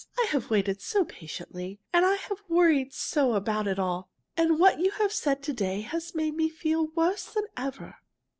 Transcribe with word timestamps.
I 0.19 0.25
have 0.31 0.49
waited 0.49 0.81
so 0.81 1.05
patiently, 1.05 1.79
and 1.93 2.03
I 2.03 2.15
have 2.15 2.41
worried 2.49 2.91
so 2.91 3.35
about 3.35 3.67
it 3.67 3.77
all. 3.77 4.09
And 4.35 4.57
what 4.57 4.79
you 4.79 4.89
have 4.97 5.13
said 5.13 5.43
to 5.43 5.53
day 5.53 5.81
has 5.81 6.15
made 6.15 6.33
me 6.33 6.49
feel 6.49 6.87
worse 6.95 7.25
than 7.25 7.45
ever." 7.55 7.97